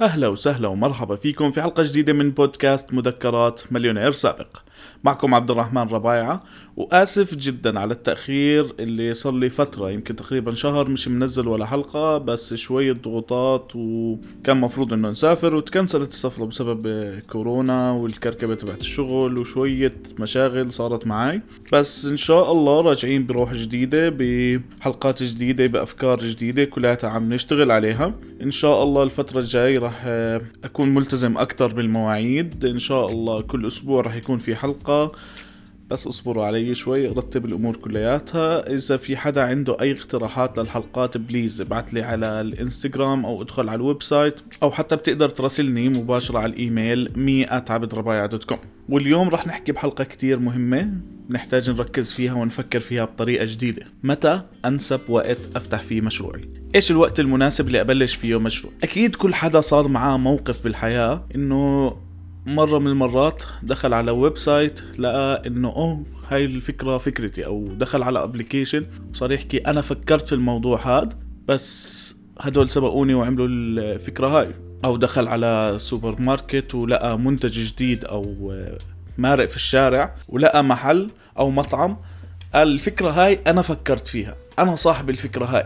أهلا 0.00 0.28
وسهلا 0.28 0.68
ومرحبا 0.68 1.16
فيكم 1.16 1.50
في 1.50 1.62
حلقة 1.62 1.82
جديدة 1.82 2.12
من 2.12 2.30
بودكاست 2.30 2.92
مذكرات 2.92 3.72
مليونير 3.72 4.12
سابق. 4.12 4.56
معكم 5.04 5.34
عبد 5.34 5.50
الرحمن 5.50 5.82
ربايعة 5.82 6.42
وآسف 6.76 7.34
جدا 7.34 7.80
على 7.80 7.92
التأخير 7.94 8.74
اللي 8.80 9.14
صار 9.14 9.32
لي 9.32 9.50
فترة 9.50 9.90
يمكن 9.90 10.16
تقريبا 10.16 10.54
شهر 10.54 10.88
مش 10.88 11.08
منزل 11.08 11.48
ولا 11.48 11.66
حلقة 11.66 12.18
بس 12.18 12.54
شوية 12.54 12.92
ضغوطات 12.92 13.72
وكان 13.74 14.60
مفروض 14.60 14.92
إنه 14.92 15.10
نسافر 15.10 15.56
وتكنسلت 15.56 16.10
السفرة 16.10 16.44
بسبب 16.44 17.14
كورونا 17.30 17.90
والكركبة 17.92 18.54
تبعت 18.54 18.80
الشغل 18.80 19.38
وشوية 19.38 19.94
مشاغل 20.18 20.72
صارت 20.72 21.06
معي 21.06 21.42
بس 21.72 22.04
إن 22.06 22.16
شاء 22.16 22.52
الله 22.52 22.80
راجعين 22.80 23.26
بروح 23.26 23.52
جديدة 23.52 24.08
بحلقات 24.08 25.22
جديدة 25.22 25.66
بأفكار 25.66 26.18
جديدة 26.18 26.64
كلها 26.64 26.98
عم 27.02 27.32
نشتغل 27.32 27.70
عليها. 27.70 28.14
إن 28.42 28.50
شاء 28.50 28.82
الله 28.82 29.02
الفترة 29.02 29.40
الجاي 29.40 29.78
راح 29.78 30.04
أكون 30.64 30.88
ملتزم 30.94 31.38
أكتر 31.38 31.74
بالمواعيد. 31.74 32.64
إن 32.64 32.78
شاء 32.78 33.08
الله 33.08 33.40
كل 33.40 33.66
أسبوع 33.66 34.00
راح 34.00 34.16
يكون 34.16 34.38
في 34.38 34.54
حلقة. 34.54 34.69
بس 35.90 36.06
اصبروا 36.06 36.44
علي 36.44 36.74
شوي 36.74 37.08
ارتب 37.08 37.44
الأمور 37.44 37.76
كلياتها. 37.76 38.72
إذا 38.72 38.96
في 38.96 39.16
حدا 39.16 39.42
عنده 39.42 39.76
أي 39.80 39.92
اقتراحات 39.92 40.58
للحلقات 40.58 41.16
please 41.16 41.60
ابعت 41.60 41.94
لي 41.94 42.02
على 42.02 42.40
الإنستغرام 42.40 43.26
أو 43.26 43.42
ادخل 43.42 43.68
على 43.68 43.76
ال 43.76 44.02
website 44.02 44.34
أو 44.62 44.70
حتى 44.70 44.96
بتقدر 44.96 45.28
تراسلني 45.28 45.88
مباشرة 45.88 46.38
على 46.38 46.52
الإيميل 46.52 47.08
.com. 48.44 48.58
واليوم 48.88 49.28
رح 49.28 49.46
نحكي 49.46 49.72
بحلقة 49.72 50.04
كتير 50.04 50.38
مهمة 50.38 50.92
نحتاج 51.30 51.70
نركز 51.70 52.12
فيها 52.12 52.34
ونفكر 52.34 52.80
فيها 52.80 53.04
بطريقة 53.04 53.44
جديدة. 53.44 53.86
متى؟ 54.02 54.42
أنسب 54.64 55.00
وقت 55.08 55.38
أفتح 55.56 55.82
فيه 55.82 56.00
مشروعي. 56.00 56.48
إيش 56.74 56.90
الوقت 56.90 57.20
المناسب 57.20 57.66
اللي 57.66 57.80
أبلش 57.80 58.14
فيه 58.14 58.40
مشروع؟ 58.40 58.72
أكيد 58.82 59.16
كل 59.16 59.34
حدا 59.34 59.60
صار 59.60 59.88
معاه 59.88 60.16
موقف 60.16 60.64
بالحياة 60.64 61.26
إنه 61.34 61.96
مرة 62.46 62.78
من 62.78 62.86
المرات 62.86 63.44
دخل 63.62 63.94
على 63.94 64.10
website 64.10 64.80
لقى 64.98 65.42
إنه 65.46 65.68
أوه 65.68 66.04
هاي 66.28 66.44
الفكرة 66.44 66.98
فكرتي 66.98 67.46
أو 67.46 67.68
دخل 67.72 68.02
على 68.02 68.22
application 68.22 68.86
وصار 69.10 69.32
يحكي 69.32 69.58
أنا 69.58 69.80
فكرت 69.80 70.28
في 70.28 70.34
الموضوع 70.34 70.98
هذا 70.98 71.18
بس 71.48 72.14
هدول 72.40 72.70
سبقوني 72.70 73.14
وعملوا 73.14 73.46
الفكرة 73.48 74.26
هاي. 74.26 74.54
أو 74.84 74.96
دخل 74.96 75.28
على 75.28 75.74
سوبر 75.78 76.20
ماركت 76.20 76.74
ولقى 76.74 77.18
منتج 77.18 77.60
جديد 77.60 78.04
أو 78.04 78.54
مارق 79.18 79.44
في 79.44 79.56
الشارع 79.56 80.14
ولقى 80.28 80.64
محل 80.64 81.10
أو 81.38 81.50
مطعم 81.50 81.96
قال 82.54 82.68
الفكرة 82.68 83.10
هاي 83.10 83.40
أنا 83.46 83.62
فكرت 83.62 84.08
فيها 84.08 84.36
أنا 84.58 84.74
صاحب 84.76 85.10
الفكرة 85.10 85.44
هاي. 85.44 85.64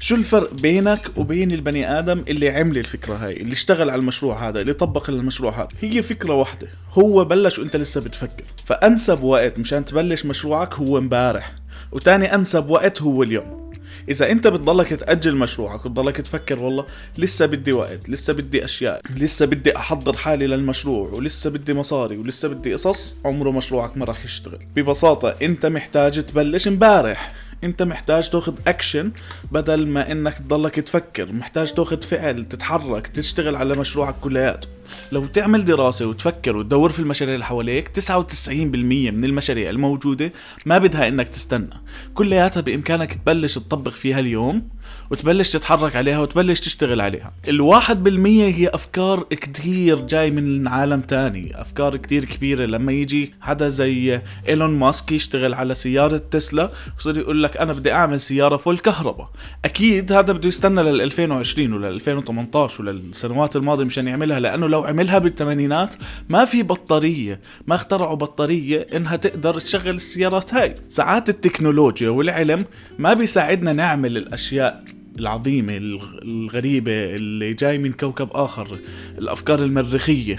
شو 0.00 0.14
الفرق 0.14 0.54
بينك 0.54 1.10
وبين 1.16 1.52
البني 1.52 1.98
آدم 1.98 2.24
اللي 2.28 2.48
عمل 2.50 2.78
الفكرة 2.78 3.14
هاي 3.14 3.36
اللي 3.36 3.52
اشتغل 3.52 3.90
على 3.90 3.98
المشروع 3.98 4.48
هذا 4.48 4.60
اللي 4.60 4.72
طبق 4.72 5.10
المشروع 5.10 5.52
هذا؟ 5.52 5.68
هي 5.80 6.02
فكرة 6.02 6.34
واحدة 6.34 6.68
هو 6.92 7.24
بلش 7.24 7.58
وانت 7.58 7.76
لسه 7.76 8.00
بتفكر. 8.00 8.44
فأنسب 8.64 9.22
وقت 9.22 9.58
مشان 9.58 9.84
تبلش 9.84 10.26
مشروعك 10.26 10.74
هو 10.74 10.98
امبارح 10.98 11.54
وتاني 11.92 12.34
أنسب 12.34 12.70
وقت 12.70 13.02
هو 13.02 13.22
اليوم. 13.22 13.68
إذا 14.08 14.30
أنت 14.30 14.46
بتضلك 14.46 14.88
تأجل 14.88 15.36
مشروعك 15.36 15.86
وتضلك 15.86 16.16
تفكر 16.16 16.58
والله 16.60 16.86
لسه 17.18 17.46
بدي 17.46 17.72
وقت 17.72 18.10
لسه 18.10 18.32
بدي 18.32 18.64
أشياء 18.64 19.00
لسه 19.16 19.46
بدي 19.46 19.76
أحضر 19.76 20.16
حالي 20.16 20.46
للمشروع 20.46 21.08
ولسه 21.08 21.50
بدي 21.50 21.74
مصاري 21.74 22.16
ولسه 22.16 22.48
بدي 22.48 22.72
قصص 22.72 23.14
عمره 23.24 23.50
مشروعك 23.50 23.96
ما 23.96 24.04
راح 24.04 24.24
يشتغل. 24.24 24.58
ببساطة 24.76 25.34
أنت 25.42 25.66
محتاج 25.66 26.24
تبلش 26.24 26.68
امبارح. 26.68 27.34
انت 27.64 27.82
محتاج 27.82 28.30
تاخذ 28.30 28.54
اكشن 28.66 29.12
بدل 29.52 29.86
ما 29.86 30.12
انك 30.12 30.38
تضلك 30.38 30.74
تفكر. 30.74 31.32
محتاج 31.32 31.72
تاخذ 31.72 32.02
فعل 32.02 32.44
تتحرك 32.44 33.06
تشتغل 33.06 33.56
على 33.56 33.74
مشروعك 33.74 34.14
كلياته. 34.20 34.77
لو 35.12 35.26
تعمل 35.26 35.64
دراسة 35.64 36.06
وتفكر 36.06 36.56
وتدور 36.56 36.92
في 36.92 37.00
المشاريع 37.00 37.34
اللي 37.34 37.44
حواليك 37.44 37.88
99% 37.88 38.48
من 38.50 39.24
المشاريع 39.24 39.70
الموجودة 39.70 40.32
ما 40.66 40.78
بدها 40.78 41.08
إنك 41.08 41.28
تستنى. 41.28 41.70
كلياتها 42.14 42.60
بإمكانك 42.60 43.14
تبلش 43.14 43.54
تطبق 43.54 43.92
فيها 43.92 44.20
اليوم 44.20 44.68
وتبلش 45.10 45.52
تتحرك 45.52 45.96
عليها 45.96 46.18
وتبلش 46.18 46.60
تشتغل 46.60 47.00
عليها. 47.00 47.32
الواحد 47.48 48.04
بالمية 48.04 48.54
هي 48.54 48.68
أفكار 48.68 49.22
كتير 49.22 50.00
جاي 50.00 50.30
من 50.30 50.68
عالم 50.68 51.00
تاني. 51.00 51.60
أفكار 51.60 51.96
كتير 51.96 52.24
كبيرة. 52.24 52.66
لما 52.66 52.92
يجي 52.92 53.34
حدا 53.40 53.68
زي 53.68 54.22
إيلون 54.48 54.70
ماسك 54.70 55.12
يشتغل 55.12 55.54
على 55.54 55.74
سيارة 55.74 56.16
تسلا 56.30 56.72
وصير 56.98 57.18
يقول 57.18 57.42
لك 57.42 57.56
أنا 57.56 57.72
بدي 57.72 57.92
أعمل 57.92 58.20
سيارة 58.20 58.56
فول 58.56 58.78
كهرباء. 58.78 59.30
أكيد 59.64 60.12
هذا 60.12 60.32
بده 60.32 60.48
يستنى 60.48 60.82
لل 60.82 61.00
2020 61.00 61.72
ولا 61.72 61.88
2018 61.88 62.82
ولا 62.82 62.90
السنوات 62.90 63.56
الماضية 63.56 63.84
مشان 63.84 64.08
يعملها 64.08 64.40
لأنه 64.40 64.68
لو 64.68 64.77
عملها 64.86 65.18
بالثمانينات 65.18 65.94
ما 66.28 66.44
في 66.44 66.62
بطارية 66.62 67.40
ما 67.66 67.74
اخترعوا 67.74 68.14
بطارية 68.14 68.86
إنها 68.96 69.16
تقدر 69.16 69.60
تشغل 69.60 69.94
السيارات 69.94 70.54
هاي. 70.54 70.76
ساعات 70.88 71.28
التكنولوجيا 71.28 72.08
والعلم 72.08 72.64
ما 72.98 73.14
بيساعدنا 73.14 73.72
نعمل 73.72 74.16
الأشياء 74.16 74.84
العظيمة 75.18 75.76
الغريبة 75.76 77.14
اللي 77.14 77.54
جاي 77.54 77.78
من 77.78 77.92
كوكب 77.92 78.28
آخر 78.32 78.78
الأفكار 79.18 79.62
المريخية 79.64 80.38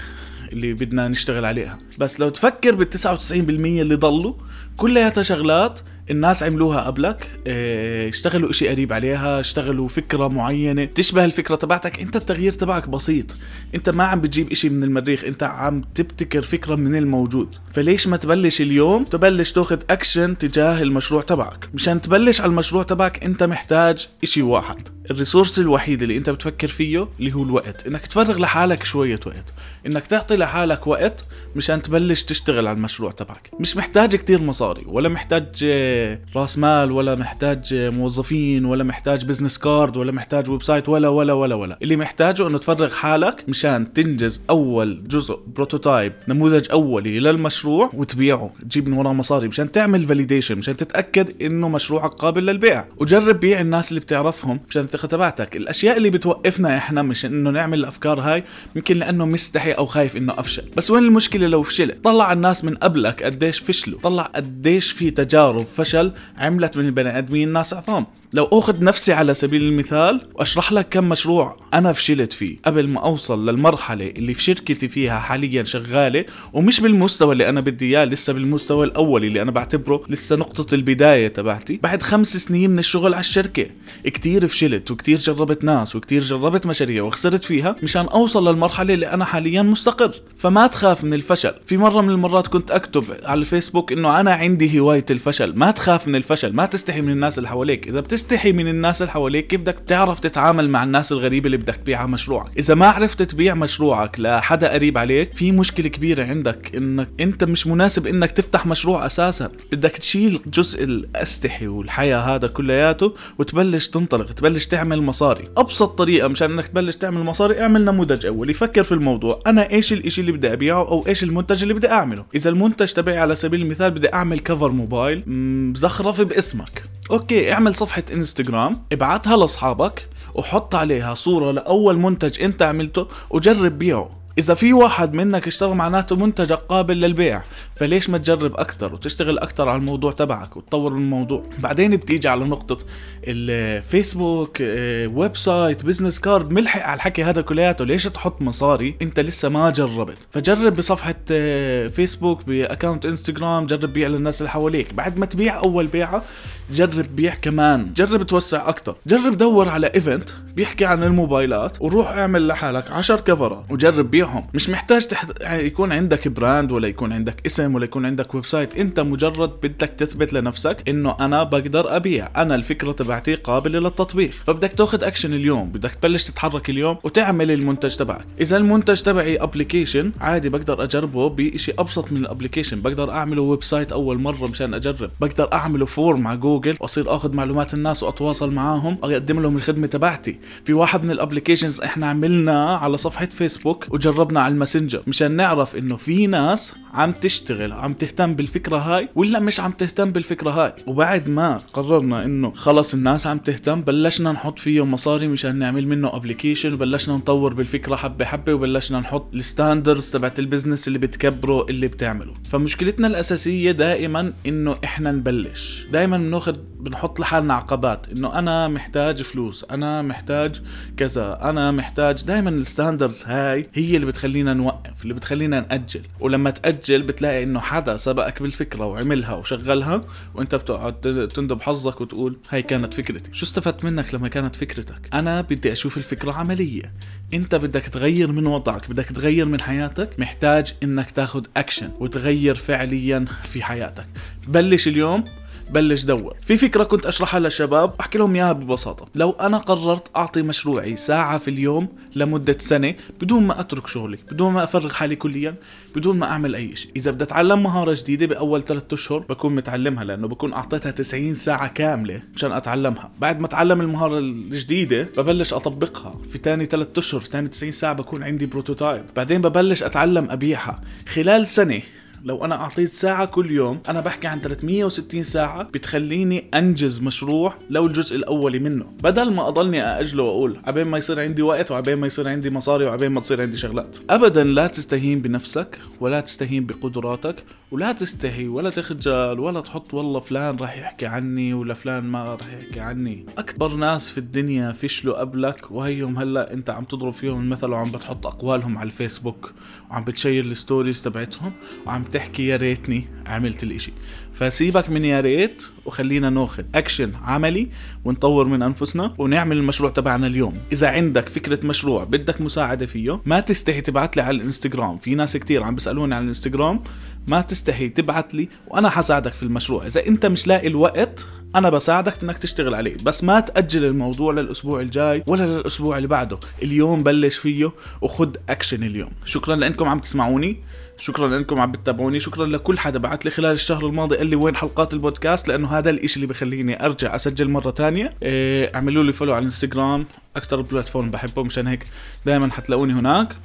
اللي 0.52 0.72
بدنا 0.72 1.08
نشتغل 1.08 1.44
عليها. 1.44 1.78
بس 1.98 2.20
لو 2.20 2.28
تفكر 2.28 2.74
بال 2.74 2.90
99% 2.90 3.32
اللي 3.32 3.94
ضلوا 3.94 4.34
كلها 4.76 5.22
شغلات 5.22 5.80
الناس 6.10 6.42
عملوها 6.42 6.80
قبلك 6.80 7.30
آه، 7.46 8.08
اشتغلوا 8.08 8.50
إشي 8.50 8.68
قريب 8.68 8.92
عليها 8.92 9.40
اشتغلوا 9.40 9.88
فكرة 9.88 10.28
معينة. 10.28 10.84
تشبه 10.84 11.24
الفكرة 11.24 11.54
تبعتك 11.54 12.00
انت 12.00 12.16
التغيير 12.16 12.52
تبعك 12.52 12.88
بسيط. 12.88 13.36
انت 13.74 13.90
ما 13.90 14.04
عم 14.04 14.20
بتجيب 14.20 14.52
إشي 14.52 14.68
من 14.68 14.82
المريخ 14.84 15.24
انت 15.24 15.42
عم 15.42 15.82
تبتكر 15.94 16.42
فكرة 16.42 16.74
من 16.74 16.96
الموجود. 16.96 17.54
فليش 17.72 18.06
ما 18.06 18.16
تبلش 18.16 18.60
اليوم؟ 18.60 19.04
تبلش 19.04 19.52
تاخذ 19.52 19.78
اكشن 19.90 20.38
تجاه 20.38 20.82
المشروع 20.82 21.22
تبعك. 21.22 21.68
مشان 21.74 22.00
تبلش 22.00 22.40
على 22.40 22.50
المشروع 22.50 22.82
تبعك 22.82 23.24
انت 23.24 23.42
محتاج 23.42 24.08
إشي 24.22 24.42
واحد. 24.42 24.88
ال 25.10 25.15
resource 25.15 25.58
الوحيد 25.58 26.02
اللي 26.02 26.16
انت 26.16 26.30
بتفكر 26.30 26.68
فيه 26.68 27.08
اللي 27.18 27.32
هو 27.32 27.42
الوقت. 27.42 27.86
انك 27.86 28.06
تفرغ 28.06 28.38
لحالك 28.38 28.84
شوية 28.84 29.20
وقت. 29.26 29.44
انك 29.86 30.06
تعطي 30.06 30.36
لحالك 30.36 30.86
وقت 30.86 31.24
مشان 31.56 31.82
تبلش 31.82 32.22
تشتغل 32.22 32.66
على 32.66 32.76
المشروع 32.76 33.10
تبعك. 33.10 33.50
مش 33.60 33.76
محتاج 33.76 34.16
كتير 34.16 34.42
مصاري 34.42 34.82
ولا 34.86 35.08
محتاج 35.08 35.46
آه، 35.64 35.99
راس 36.36 36.58
مال 36.58 36.92
ولا 36.92 37.14
محتاج 37.14 37.74
موظفين 37.74 38.64
ولا 38.64 38.84
محتاج 38.84 39.24
business 39.24 39.58
card 39.58 39.96
ولا 39.96 40.12
محتاج 40.12 40.50
website 40.50 40.88
ولا 40.88 41.08
ولا 41.08 41.32
ولا 41.32 41.54
ولا. 41.54 41.78
اللي 41.82 41.96
محتاجه 41.96 42.46
إنه 42.46 42.58
تفرغ 42.58 42.90
حالك 42.90 43.44
مشان 43.48 43.92
تنجز 43.92 44.42
أول 44.50 45.08
جزء 45.08 45.38
prototype 45.56 46.12
نموذج 46.28 46.66
أولي 46.70 47.20
للمشروع 47.20 47.90
وتبيعه. 47.94 48.52
تجيب 48.62 48.88
من 48.88 48.98
وراه 48.98 49.12
مصاري 49.12 49.48
مشان 49.48 49.72
تعمل 49.72 50.06
validation 50.06 50.58
مشان 50.58 50.76
تتأكد 50.76 51.42
إنه 51.42 51.68
مشروعك 51.68 52.10
قابل 52.10 52.46
للبيع. 52.46 52.84
وجرب 52.96 53.40
بيع 53.40 53.60
الناس 53.60 53.88
اللي 53.88 54.00
بتعرفهم 54.00 54.60
مشان 54.68 54.82
الثقه 54.82 55.06
تبعتك. 55.06 55.56
الأشياء 55.56 55.96
اللي 55.96 56.10
بتوقفنا 56.10 56.76
إحنا 56.76 57.02
مش 57.02 57.26
إنه 57.26 57.50
نعمل 57.50 57.78
الأفكار 57.78 58.20
هاي 58.20 58.44
يمكن 58.76 58.96
لأنه 58.96 59.26
مستحي 59.26 59.72
أو 59.72 59.86
خايف 59.86 60.16
إنه 60.16 60.32
أفشل. 60.38 60.62
بس 60.76 60.90
وين 60.90 61.04
المشكلة 61.04 61.46
لو 61.46 61.62
فشلت؟ 61.62 62.04
طلع 62.04 62.32
الناس 62.32 62.64
من 62.64 62.74
قبلك 62.74 63.22
قديش 63.22 63.58
فشلوا. 63.58 64.00
طلع 64.00 64.22
قديش 64.22 64.90
في 64.90 65.10
تجارب 65.10 65.66
فشل 65.76 65.89
عملت 66.38 66.76
من 66.76 66.84
البني 66.84 67.18
آدمين 67.18 67.52
ناس 67.52 67.74
عظام. 67.74 68.06
لو 68.32 68.48
أخذ 68.52 68.84
نفسي 68.84 69.12
على 69.12 69.34
سبيل 69.34 69.62
المثال 69.62 70.20
وأشرح 70.34 70.72
لك 70.72 70.88
كم 70.88 71.08
مشروع 71.08 71.56
أنا 71.74 71.92
فشلت 71.92 72.32
فيه 72.32 72.56
قبل 72.64 72.88
ما 72.88 73.00
أوصل 73.00 73.48
للمرحلة 73.48 74.06
اللي 74.06 74.34
في 74.34 74.42
شركتي 74.42 74.88
فيها 74.88 75.18
حاليا 75.18 75.64
شغالة 75.64 76.24
ومش 76.52 76.80
بالمستوى 76.80 77.32
اللي 77.32 77.48
أنا 77.48 77.60
بدي 77.60 77.86
إياه 77.86 78.04
لسه 78.04 78.32
بالمستوى 78.32 78.86
الأولي 78.86 79.26
اللي 79.26 79.42
أنا 79.42 79.50
بعتبره 79.50 80.02
لسه 80.08 80.36
نقطة 80.36 80.74
البداية 80.74 81.28
تبعتي. 81.28 81.80
بعد 81.82 82.02
خمس 82.02 82.36
سنين 82.36 82.70
من 82.70 82.78
الشغل 82.78 83.14
على 83.14 83.20
الشركة 83.20 83.66
كتير 84.04 84.46
فشلت 84.46 84.90
وكتير 84.90 85.18
جربت 85.18 85.64
ناس 85.64 85.96
وكتير 85.96 86.22
جربت 86.22 86.66
مشاريع 86.66 87.02
وخسرت 87.02 87.44
فيها 87.44 87.76
مشان 87.82 88.06
أوصل 88.06 88.48
للمرحلة 88.48 88.94
اللي 88.94 89.06
أنا 89.06 89.24
حاليا 89.24 89.62
مستقر. 89.62 90.14
فما 90.36 90.66
تخاف 90.66 91.04
من 91.04 91.14
الفشل. 91.14 91.54
في 91.66 91.76
مرة 91.76 92.00
من 92.00 92.10
المرات 92.10 92.46
كنت 92.46 92.70
أكتب 92.70 93.04
على 93.24 93.40
الفيسبوك 93.40 93.92
إنه 93.92 94.20
أنا 94.20 94.32
عندي 94.32 94.80
هواية 94.80 95.06
الفشل. 95.10 95.56
ما 95.56 95.70
تخاف 95.70 96.08
من 96.08 96.14
الفشل 96.14 96.52
ما 96.52 96.66
تستحي 96.66 97.00
من 97.00 97.12
الناس 97.12 97.38
اللي 97.38 97.48
حواليك. 97.48 97.88
إذا 97.88 98.00
بتستحي 98.20 98.52
من 98.52 98.68
الناس 98.68 99.02
اللي 99.02 99.12
حواليك 99.12 99.46
كيف 99.46 99.60
بدك 99.60 99.78
تعرف 99.86 100.20
تتعامل 100.20 100.68
مع 100.68 100.84
الناس 100.84 101.12
الغريبة 101.12 101.46
اللي 101.46 101.56
بدك 101.56 101.76
تبيعها 101.76 102.06
مشروعك. 102.06 102.58
إذا 102.58 102.74
ما 102.74 102.86
عرفت 102.86 103.22
تبيع 103.22 103.54
مشروعك 103.54 104.20
لحدا 104.20 104.72
قريب 104.72 104.98
عليك 104.98 105.34
في 105.34 105.52
مشكلة 105.52 105.88
كبيرة 105.88 106.24
عندك 106.24 106.76
إنك 106.76 107.08
أنت 107.20 107.44
مش 107.44 107.66
مناسب 107.66 108.06
إنك 108.06 108.30
تفتح 108.30 108.66
مشروع 108.66 109.06
أساسا. 109.06 109.50
بدك 109.72 109.90
تشيل 109.90 110.40
جزء 110.54 110.84
الأستحي 110.84 111.66
والحياة 111.66 112.18
هذا 112.18 112.48
كلياته 112.48 113.14
وتبلش 113.38 113.88
تنطلق 113.88 114.32
تبلش 114.32 114.66
تعمل 114.66 115.02
مصاري. 115.02 115.48
أبسط 115.56 115.98
طريقة 115.98 116.28
مشان 116.28 116.52
إنك 116.52 116.68
تبلش 116.68 116.96
تعمل 116.96 117.22
مصاري 117.22 117.60
اعمل 117.60 117.84
نموذج 117.84 118.26
اولي 118.26 118.54
فكر 118.54 118.84
في 118.84 118.92
الموضوع. 118.92 119.42
أنا 119.46 119.70
إيش 119.70 119.92
الإشي 119.92 120.20
اللي 120.20 120.32
بدي 120.32 120.52
أبيعه 120.52 120.88
أو 120.88 121.06
إيش 121.06 121.22
المنتج 121.22 121.62
اللي 121.62 121.74
بدي 121.74 121.90
أعمله؟ 121.90 122.24
إذا 122.34 122.50
المنتج 122.50 122.92
تبعي 122.92 123.18
على 123.18 123.36
سبيل 123.36 123.62
المثال 123.62 123.90
بدي 123.90 124.14
أعمل 124.14 124.40
cover 124.40 124.68
موبايل 124.68 125.22
مزخرف 125.26 126.20
باسمك. 126.20 126.89
okay 127.10 127.52
اعمل 127.52 127.74
صفحة 127.74 128.02
إنستغرام 128.12 128.82
ابعتها 128.92 129.36
لأصحابك 129.36 130.08
وحط 130.34 130.74
عليها 130.74 131.14
صورة 131.14 131.52
لأول 131.52 131.98
منتج 131.98 132.42
أنت 132.42 132.62
عملته 132.62 133.06
وجرب 133.30 133.78
بيعه. 133.78 134.20
إذا 134.38 134.54
في 134.54 134.72
واحد 134.72 135.14
منك 135.14 135.46
اشتغل 135.46 135.74
معناته 135.74 136.16
منتجك 136.16 136.58
قابل 136.58 137.00
للبيع 137.00 137.42
فليش 137.76 138.10
ما 138.10 138.18
تجرب 138.18 138.54
أكثر 138.54 138.94
وتشتغل 138.94 139.38
أكثر 139.38 139.68
على 139.68 139.78
الموضوع 139.78 140.12
تبعك 140.12 140.56
وتطور 140.56 140.94
من 140.94 141.02
الموضوع؟ 141.02 141.44
بعدين 141.58 141.96
بتيجي 141.96 142.28
على 142.28 142.44
نقطة 142.44 142.78
الفيسبوك 143.24 144.58
آه، 144.60 145.06
website 145.06 145.84
business 145.84 146.20
card 146.20 146.50
ملحق 146.50 146.82
على 146.82 146.96
الحكي 146.96 147.24
هذا 147.24 147.42
كلياته 147.42 147.84
ليش 147.84 148.04
تحط 148.04 148.42
مصاري 148.42 148.96
أنت 149.02 149.20
لسه 149.20 149.48
ما 149.48 149.70
جربت؟ 149.70 150.18
فجرب 150.30 150.76
بصفحة 150.76 151.14
آه، 151.30 151.88
فيسبوك 151.88 152.44
ب 152.44 152.52
account 152.52 153.06
إنستغرام 153.06 153.66
جرب 153.66 153.92
بيع 153.92 154.08
للناس 154.08 154.40
اللي 154.40 154.50
حواليك. 154.50 154.94
بعد 154.94 155.16
ما 155.18 155.26
تبيع 155.26 155.58
أول 155.58 155.86
بيعة 155.86 156.22
جرب 156.72 157.16
بيع 157.16 157.34
كمان. 157.34 157.92
جرب 157.96 158.26
توسع 158.26 158.68
أكثر 158.68 158.96
جرب 159.06 159.36
دور 159.36 159.68
على 159.68 159.86
event 159.86 160.30
بيحكي 160.54 160.84
عن 160.84 161.02
الموبايلات 161.02 161.82
وروح 161.82 162.08
اعمل 162.08 162.48
لحالك 162.48 162.90
عشر 162.90 163.20
كفرات 163.20 163.64
وجرب 163.70 164.10
بيعهم. 164.10 164.46
مش 164.54 164.68
محتاج 164.68 165.06
تحت... 165.06 165.40
يعني 165.40 165.62
يكون 165.62 165.92
عندك 165.92 166.28
brand 166.28 166.72
ولا 166.72 166.88
يكون 166.88 167.12
عندك 167.12 167.46
اسم 167.46 167.74
ولا 167.74 167.84
يكون 167.84 168.06
عندك 168.06 168.34
website. 168.34 168.76
انت 168.76 169.00
مجرد 169.00 169.50
بدك 169.62 169.88
تثبت 169.88 170.32
لنفسك 170.32 170.88
إنه 170.88 171.16
أنا 171.20 171.42
بقدر 171.42 171.96
أبيع. 171.96 172.28
أنا 172.36 172.54
الفكرة 172.54 172.92
تبعتي 172.92 173.34
قابلة 173.34 173.78
للتطبيق. 173.78 174.30
فبدك 174.46 174.72
تاخذ 174.72 175.04
اكشن 175.04 175.32
اليوم. 175.32 175.70
بدك 175.72 175.94
تبلش 175.94 176.24
تتحرك 176.24 176.70
اليوم 176.70 176.96
وتعمل 177.04 177.50
المنتج 177.50 177.96
تبعك. 177.96 178.24
إذا 178.40 178.56
المنتج 178.56 179.00
تبعي 179.00 179.36
application 179.36 180.12
عادي 180.20 180.48
بقدر 180.48 180.82
أجربه 180.82 181.28
بشيء 181.28 181.74
أبسط 181.78 182.12
من 182.12 182.18
ال 182.18 182.23
application 182.23 182.80
بقدر 182.82 183.10
أعمله 183.10 183.42
website 183.42 183.92
أول 183.92 184.18
مرة 184.18 184.46
مشان 184.46 184.74
أجرب. 184.74 185.10
بقدر 185.20 185.52
أعمله 185.52 185.86
form 185.86 186.20
مع 186.20 186.34
جوجل 186.34 186.59
واصير 186.80 187.16
اخذ 187.16 187.34
معلومات 187.34 187.74
الناس 187.74 188.02
واتواصل 188.02 188.52
معاهم 188.52 188.98
اقدم 189.02 189.40
لهم 189.40 189.56
الخدمة 189.56 189.86
تبعتي. 189.86 190.38
في 190.64 190.72
واحد 190.72 191.04
من 191.04 191.10
ال 191.10 191.15
applications 191.15 191.80
إحنا 191.80 192.06
عملنا 192.06 192.76
على 192.76 192.98
صفحة 192.98 193.26
فيسبوك 193.26 193.86
وجربنا 193.90 194.40
على 194.40 194.52
الماسنجر 194.52 195.02
مشان 195.06 195.32
نعرف 195.32 195.76
انه 195.76 195.96
في 195.96 196.26
ناس 196.26 196.74
عم 196.94 197.12
تشتغل 197.12 197.72
عم 197.72 197.94
تهتم 197.94 198.34
بالفكرة 198.34 198.76
هاي 198.76 199.08
ولا 199.14 199.38
مش 199.40 199.60
عم 199.60 199.70
تهتم 199.70 200.10
بالفكرة 200.10 200.50
هاي. 200.50 200.72
وبعد 200.86 201.28
ما 201.28 201.60
قررنا 201.72 202.24
انه 202.24 202.52
خلص 202.52 202.94
الناس 202.94 203.26
عم 203.26 203.38
تهتم 203.38 203.82
بلشنا 203.82 204.32
نحط 204.32 204.58
فيه 204.58 204.84
مصاري 204.84 205.28
مشان 205.28 205.56
نعمل 205.56 205.88
منه 205.88 206.16
application 206.16 206.72
وبلشنا 206.72 207.16
نطور 207.16 207.54
بالفكرة 207.54 207.96
حبة 207.96 208.24
حبة 208.24 208.54
وبلشنا 208.54 209.00
نحط 209.00 209.34
ال 209.34 209.42
standards 209.42 210.10
تبعت 210.10 210.38
ال 210.38 210.44
business 210.44 210.88
اللي 210.88 210.98
بتكبره 210.98 211.66
اللي 211.68 211.88
بتعمله. 211.88 212.34
فمشكلتنا 212.50 213.06
الأساسية 213.06 213.70
دائما 213.70 214.32
إنه 214.46 214.76
إحنا 214.84 215.12
نبلش. 215.12 215.86
دائما 215.92 216.18
بناخذ 216.18 216.49
بنحط 216.80 217.20
لحالنا 217.20 217.54
عقبات 217.54 218.08
إنه 218.08 218.38
أنا 218.38 218.68
محتاج 218.68 219.22
فلوس 219.22 219.66
أنا 219.70 220.02
محتاج 220.02 220.62
كذا 220.96 221.38
أنا 221.42 221.70
محتاج 221.70 222.24
دائما 222.24 222.50
ال 222.50 222.57
standards 222.57 223.24
هاي 223.26 223.68
هي 223.74 223.96
اللي 223.96 224.06
بتخلينا 224.06 224.54
نوقف 224.54 225.02
اللي 225.02 225.14
بتخلينا 225.14 225.60
نأجل. 225.60 226.02
ولما 226.20 226.50
تأجل 226.50 227.02
بتلاقي 227.02 227.42
إنه 227.42 227.60
حدا 227.60 227.96
سبقك 227.96 228.42
بالفكرة 228.42 228.86
وعملها 228.86 229.34
وشغلها 229.34 230.04
وأنت 230.34 230.54
بتقعد 230.54 231.00
تندب 231.34 231.62
حظك 231.62 232.00
وتقول 232.00 232.36
هاي 232.50 232.62
كانت 232.62 232.94
فكرتي. 232.94 233.30
شو 233.34 233.46
استفدت 233.46 233.84
منك 233.84 234.14
لما 234.14 234.28
كانت 234.28 234.56
فكرتك؟ 234.56 235.14
أنا 235.14 235.40
بدي 235.40 235.72
أشوف 235.72 235.96
الفكرة 235.96 236.32
عملية. 236.32 236.94
أنت 237.34 237.54
بدك 237.54 237.82
تغير 237.82 238.32
من 238.32 238.46
وضعك 238.46 238.90
بدك 238.90 239.04
تغير 239.06 239.46
من 239.46 239.60
حياتك 239.60 240.10
محتاج 240.18 240.74
إنك 240.82 241.10
تاخذ 241.10 241.44
اكشن 241.56 241.90
وتغير 242.00 242.54
فعليا 242.54 243.24
في 243.42 243.62
حياتك. 243.62 244.06
بلش 244.48 244.88
اليوم 244.88 245.24
بلش 245.70 246.02
دور. 246.04 246.36
في 246.40 246.56
فكرة 246.56 246.84
كنت 246.84 247.06
أشرحها 247.06 247.40
للشباب 247.40 247.94
أحكي 248.00 248.18
لهم 248.18 248.34
إياها 248.34 248.52
ببساطة. 248.52 249.08
لو 249.14 249.30
أنا 249.30 249.58
قررت 249.58 250.16
أعطي 250.16 250.42
مشروعي 250.42 250.96
ساعة 250.96 251.38
في 251.38 251.48
اليوم 251.48 251.88
لمدة 252.14 252.56
سنة 252.58 252.94
بدون 253.20 253.46
ما 253.46 253.60
أترك 253.60 253.86
شغلي 253.86 254.18
بدون 254.30 254.52
ما 254.52 254.64
أفرغ 254.64 254.92
حالي 254.92 255.16
كليا 255.16 255.54
بدون 255.96 256.18
ما 256.18 256.26
أعمل 256.26 256.54
أي 256.54 256.76
شيء. 256.76 256.90
إذا 256.96 257.10
بدي 257.10 257.24
أتعلم 257.24 257.62
مهارة 257.62 257.94
جديدة 257.94 258.26
بأول 258.26 258.62
ثلاثة 258.62 258.94
أشهر 258.94 259.18
بكون 259.18 259.54
متعلمها 259.54 260.04
لأنه 260.04 260.28
بكون 260.28 260.52
أعطيتها 260.52 260.90
90 260.90 261.34
ساعة 261.34 261.68
كاملة 261.68 262.22
مشان 262.34 262.52
أتعلمها. 262.52 263.10
بعد 263.20 263.40
ما 263.40 263.46
أتعلم 263.46 263.80
المهارة 263.80 264.18
الجديدة 264.18 265.08
ببلش 265.16 265.52
أطبقها. 265.52 266.14
في 266.32 266.38
ثاني 266.38 266.66
ثلاثة 266.66 266.98
أشهر 266.98 267.20
ثاني 267.20 267.48
90 267.48 267.72
ساعة 267.72 267.92
بكون 267.92 268.22
عندي 268.22 268.46
بروتوتايب 268.46 269.04
بعدين 269.16 269.40
ببلش 269.40 269.82
أتعلم 269.82 270.30
أبيعها. 270.30 270.80
خلال 271.08 271.46
سنة 271.46 271.80
لو 272.24 272.44
أنا 272.44 272.54
أعطيت 272.54 272.88
ساعة 272.88 273.24
كل 273.24 273.50
يوم 273.50 273.80
أنا 273.88 274.00
بحكي 274.00 274.26
عن 274.26 274.40
360 274.40 275.22
ساعة 275.22 275.62
بتخليني 275.62 276.44
أنجز 276.54 277.02
مشروع 277.02 277.54
لو 277.70 277.86
الجزء 277.86 278.16
الأولي 278.16 278.58
منه. 278.58 278.84
بدل 279.02 279.32
ما 279.32 279.48
أضلني 279.48 279.82
اجله 279.82 280.22
وأقول 280.22 280.58
عبين 280.64 280.86
ما 280.86 280.98
يصير 280.98 281.20
عندي 281.20 281.42
وقت 281.42 281.70
وعبين 281.70 281.98
ما 281.98 282.06
يصير 282.06 282.28
عندي 282.28 282.50
مصاري 282.50 282.84
وعبين 282.84 283.12
ما 283.12 283.20
تصير 283.20 283.42
عندي 283.42 283.56
شغلات. 283.56 283.96
ابدا 284.10 284.44
لا 284.44 284.66
تستهين 284.66 285.20
بنفسك 285.20 285.78
ولا 286.00 286.20
تستهين 286.20 286.66
بقدراتك 286.66 287.44
ولا 287.70 287.92
تستحي 287.92 288.48
ولا 288.48 288.70
تخجل 288.70 289.40
ولا 289.40 289.60
تحط 289.60 289.94
والله 289.94 290.20
فلان 290.20 290.56
راح 290.56 290.78
يحكي 290.78 291.06
عني 291.06 291.54
ولا 291.54 291.74
فلان 291.74 292.04
ما 292.04 292.34
راح 292.34 292.52
يحكي 292.52 292.80
عني. 292.80 293.26
أكبر 293.38 293.72
ناس 293.72 294.10
في 294.10 294.18
الدنيا 294.18 294.72
فشلوا 294.72 295.20
قبلك 295.20 295.70
وهيهم 295.70 296.18
هلأ 296.18 296.52
أنت 296.52 296.70
عم 296.70 296.84
تضرب 296.84 297.12
فيهم 297.12 297.40
المثل 297.40 297.70
وعم 297.70 297.90
بتحط 297.90 298.26
أقوالهم 298.26 298.78
على 298.78 298.86
الفيسبوك 298.86 299.52
وعم 299.90 300.04
بت 300.04 300.15
share 300.15 300.44
ال 300.44 300.51
stories 300.51 301.02
تبعتهم 301.02 301.52
وعم 301.86 302.02
تحكي 302.04 302.46
يا 302.46 302.56
ريتني 302.56 303.08
عملت 303.26 303.62
الإشي. 303.62 303.92
فسيبك 304.32 304.90
من 304.90 305.04
يا 305.04 305.20
ريت 305.20 305.64
وخلينا 305.90 306.30
ناخذ 306.30 306.64
اكشن 306.74 307.12
عملي 307.24 307.68
ونطور 308.04 308.46
من 308.46 308.62
أنفسنا 308.62 309.14
ونعمل 309.18 309.56
المشروع 309.56 309.90
تبعنا 309.90 310.26
اليوم. 310.26 310.54
إذا 310.72 310.88
عندك 310.88 311.28
فكرة 311.28 311.66
مشروع 311.66 312.04
بدك 312.04 312.40
مساعدة 312.40 312.86
فيه 312.86 313.20
ما 313.26 313.40
تستحي 313.40 313.80
تبعت 313.80 314.16
لي 314.16 314.22
على 314.22 314.36
الإنستغرام. 314.36 314.98
في 314.98 315.14
ناس 315.14 315.36
كتير 315.36 315.62
عم 315.62 315.74
بيسالوني 315.74 316.14
على 316.14 316.22
الإنستغرام 316.22 316.80
ما 317.26 317.40
تستحي 317.40 317.88
تبعت 317.88 318.34
لي 318.34 318.48
وأنا 318.68 318.88
حساعدك 318.88 319.34
في 319.34 319.42
المشروع. 319.42 319.86
إذا 319.86 320.06
أنت 320.06 320.26
مش 320.26 320.46
لاقي 320.46 320.66
الوقت 320.66 321.26
أنا 321.56 321.70
بساعدك 321.70 322.22
إنك 322.22 322.38
تشتغل 322.38 322.74
عليه 322.74 322.96
بس 323.02 323.24
ما 323.24 323.40
تأجل 323.40 323.84
الموضوع 323.84 324.32
للأسبوع 324.32 324.80
الجاي 324.80 325.24
ولا 325.26 325.42
للأسبوع 325.42 325.96
اللي 325.96 326.08
بعده. 326.08 326.38
اليوم 326.62 327.02
بلش 327.02 327.36
فيه 327.36 327.72
وخد 328.00 328.36
اكشن 328.48 328.84
اليوم. 328.84 329.10
شكرا 329.24 329.56
لإنكم 329.56 329.88
عم 329.88 329.98
تسمعوني 329.98 330.56
شكرا 330.98 331.28
لإنكم 331.28 331.60
عم 331.60 331.72
بتتابعوني 331.72 332.20
شكرا 332.20 332.46
لكل 332.46 332.78
حدا 332.78 332.98
بعت 332.98 333.24
لي 333.24 333.30
خلال 333.30 333.52
الشهر 333.52 333.86
الماضي 333.86 334.16
قال 334.16 334.26
لي 334.26 334.36
وين 334.36 334.56
حلقات 334.56 334.94
البودكاست 334.94 335.48
لأنه 335.48 335.68
هذا 335.68 335.90
الإشي 335.90 336.16
اللي 336.16 336.26
بخليني 336.26 336.84
أرجع 336.84 337.14
أسجل 337.14 337.50
مرة 337.50 337.70
تانية. 337.70 338.14
إيه 338.22 338.72
اعملوا 338.74 339.04
لي 339.04 339.12
follow 339.12 339.32
على 339.32 339.40
الانستغرام 339.42 340.06
أكثر 340.36 340.60
platform 340.60 341.10
بحبه 341.10 341.42
مشان 341.42 341.66
هيك 341.66 341.86
دائما 342.26 342.50
حتلاقوني 342.50 342.92
هناك. 342.92 343.36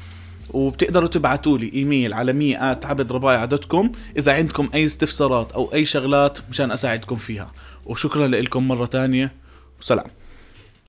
وبتقدروا 0.49 1.07
تبعتوا 1.07 1.57
لي 1.57 1.71
إيميل 1.73 2.13
على 2.13 2.33
me 2.33 2.55
عبد 2.55 3.11
ربايع 3.11 3.45
dot 3.45 3.65
com 3.65 3.91
إذا 4.17 4.33
عندكم 4.33 4.69
أي 4.73 4.85
استفسارات 4.85 5.51
أو 5.51 5.73
أي 5.73 5.85
شغلات 5.85 6.37
مشان 6.49 6.71
أساعدكم 6.71 7.15
فيها. 7.15 7.51
وشكرا 7.85 8.27
لكم 8.27 8.67
مرة 8.67 8.85
تانية. 8.85 9.31
وسلام 9.81 10.07